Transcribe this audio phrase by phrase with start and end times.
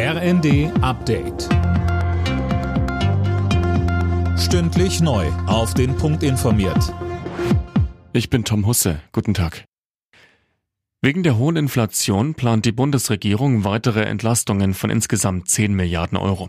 [0.00, 1.48] RND Update.
[4.38, 5.26] Stündlich neu.
[5.48, 6.94] Auf den Punkt informiert.
[8.12, 9.00] Ich bin Tom Husse.
[9.10, 9.64] Guten Tag.
[11.02, 16.48] Wegen der hohen Inflation plant die Bundesregierung weitere Entlastungen von insgesamt 10 Milliarden Euro.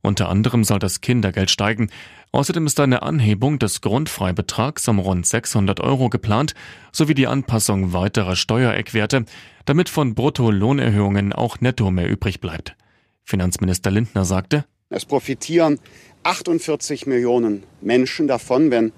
[0.00, 1.90] Unter anderem soll das Kindergeld steigen.
[2.30, 6.54] Außerdem ist eine Anhebung des Grundfreibetrags um rund 600 Euro geplant,
[6.92, 9.24] sowie die Anpassung weiterer Steuereckwerte,
[9.64, 12.76] damit von Bruttolohnerhöhungen auch netto mehr übrig bleibt.
[13.24, 15.80] Finanzminister Lindner sagte, es profitieren
[16.22, 18.92] 48 Millionen Menschen davon, wenn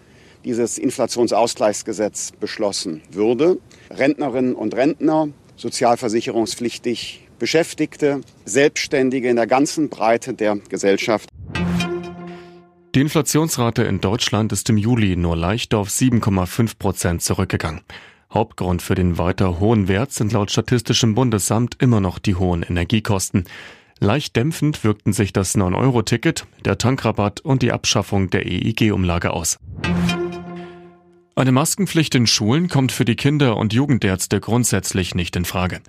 [0.44, 3.58] dieses Inflationsausgleichsgesetz beschlossen würde.
[3.90, 11.28] Rentnerinnen und Rentner, sozialversicherungspflichtig Beschäftigte, Selbstständige in der ganzen Breite der Gesellschaft.
[12.94, 17.82] Die Inflationsrate in Deutschland ist im Juli nur leicht auf 7,5 Prozent zurückgegangen.
[18.32, 23.44] Hauptgrund für den weiter hohen Wert sind laut Statistischem Bundesamt immer noch die hohen Energiekosten.
[23.98, 29.58] Leicht dämpfend wirkten sich das 9-Euro-Ticket, der Tankrabatt und die Abschaffung der EIG-Umlage aus.
[31.34, 35.80] Eine Maskenpflicht in Schulen kommt für die Kinder- und Jugendärzte grundsätzlich nicht in Frage.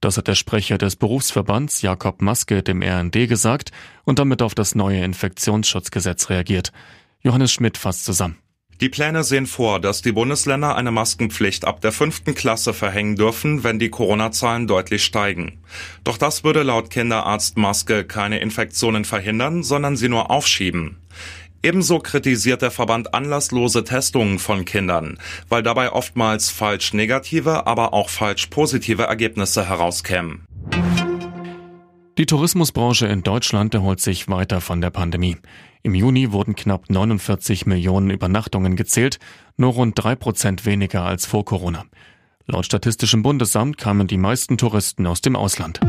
[0.00, 3.70] Das hat der Sprecher des Berufsverbands Jakob Maske dem RND gesagt
[4.04, 6.72] und damit auf das neue Infektionsschutzgesetz reagiert.
[7.20, 8.38] Johannes Schmidt fasst zusammen.
[8.80, 13.62] Die Pläne sehen vor, dass die Bundesländer eine Maskenpflicht ab der fünften Klasse verhängen dürfen,
[13.62, 15.58] wenn die Corona-Zahlen deutlich steigen.
[16.02, 20.96] Doch das würde laut Kinderarzt Maske keine Infektionen verhindern, sondern sie nur aufschieben.
[21.62, 25.18] Ebenso kritisiert der Verband anlasslose Testungen von Kindern,
[25.50, 30.46] weil dabei oftmals falsch negative, aber auch falsch positive Ergebnisse herauskämen.
[32.20, 35.38] Die Tourismusbranche in Deutschland erholt sich weiter von der Pandemie.
[35.82, 39.18] Im Juni wurden knapp 49 Millionen Übernachtungen gezählt,
[39.56, 41.86] nur rund drei Prozent weniger als vor Corona.
[42.44, 45.80] Laut Statistischem Bundesamt kamen die meisten Touristen aus dem Ausland.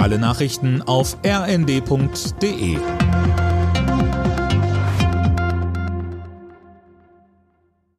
[0.00, 2.78] Alle Nachrichten auf rnd.de